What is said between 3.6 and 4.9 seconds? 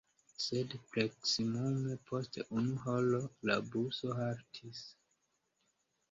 buso haltis.